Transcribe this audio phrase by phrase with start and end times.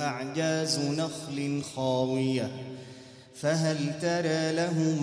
[0.00, 2.50] أعجاز نخل خاوية
[3.34, 5.02] فهل ترى لهم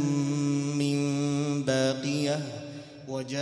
[0.77, 2.39] من باقية؟
[3.07, 3.37] وجاء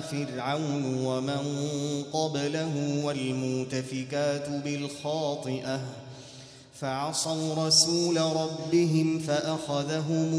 [0.00, 1.42] فرعون ومن
[2.12, 5.80] قبله والمؤتفكات بالخاطئة
[6.80, 10.30] فعصوا رسول ربهم فأخذهم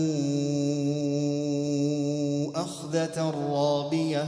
[2.55, 4.27] أخذة رابية.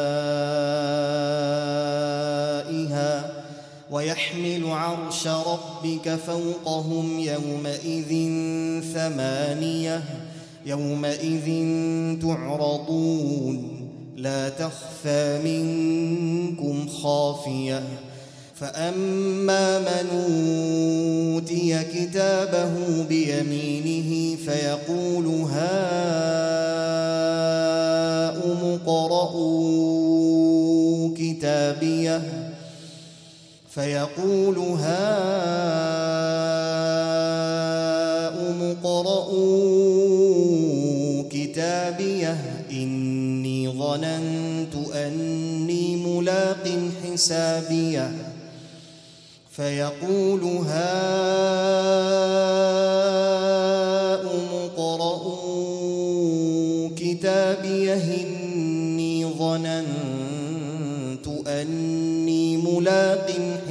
[5.61, 8.31] ربك فوقهم يومئذ
[8.93, 10.03] ثمانية
[10.65, 11.47] يومئذ
[12.21, 13.87] تعرضون.
[14.17, 17.83] لا تخفى منكم خافية.
[18.55, 20.07] فأما من
[21.35, 26.00] أوتي كتابه بيمينه فيقول هاؤم
[33.71, 34.81] فيقول هاؤم
[38.83, 40.03] اقرءوا
[41.29, 42.37] كتابيه
[42.71, 46.67] إني ظننت أني ملاق
[47.03, 48.11] حسابيه
[49.51, 50.61] فيقول هاؤم
[54.63, 56.09] اقرءوا
[56.95, 60.21] كتابيه إني ظننت
[61.47, 63.50] أني ملاق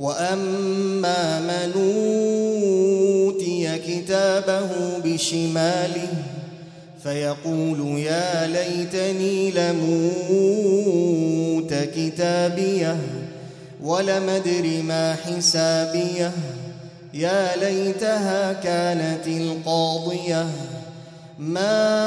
[0.00, 1.72] وأما من
[3.26, 4.68] أوتي كتابه
[5.04, 6.08] بشماله
[7.02, 10.90] فيقول يا ليتني لموت
[11.74, 12.96] كتابيه
[13.82, 16.32] ولم ادر ما حسابيه
[17.14, 20.46] يا ليتها كانت القاضيه
[21.38, 22.00] ما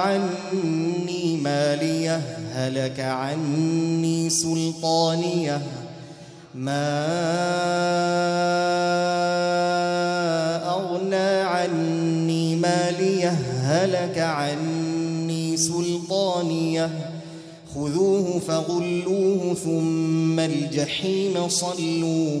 [0.00, 2.16] عني مالية
[2.52, 5.62] هلك عني سلطانية.
[6.54, 6.96] ما
[10.70, 13.30] أغنى عني مالية
[13.62, 16.90] هلك عني سلطانية.
[17.74, 22.40] خذوه فغلوه ثم الجحيم صلوه.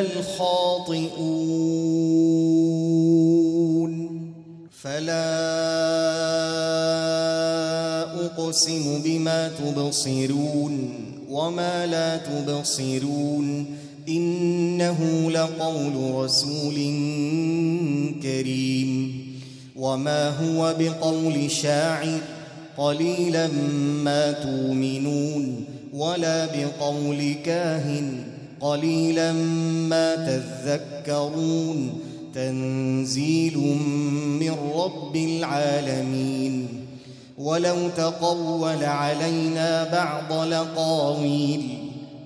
[0.00, 1.10] الخاطئون.
[4.82, 5.30] فلا
[8.26, 10.94] أقسم بما تبصرون
[11.30, 13.66] وما لا تبصرون.
[14.08, 16.74] إنه لقول رسول
[18.22, 19.20] كريم.
[19.76, 22.20] وما هو بقول شاعر
[22.78, 23.48] قليلا
[24.04, 29.32] ما تؤمنون ولا بقول كاهن قليلا
[29.88, 32.00] ما تذكرون
[32.34, 33.58] تنزيل
[34.40, 36.68] من رب العالمين.
[37.38, 41.62] ولو تقول علينا بعض لقاويل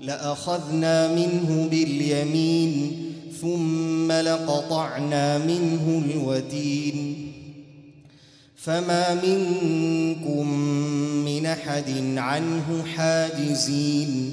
[0.03, 2.93] لأخذنا منه باليمين
[3.41, 7.31] ثم لقطعنا منه الوتين.
[8.57, 10.49] فما منكم
[11.25, 14.33] من أحد عنه حاجزين.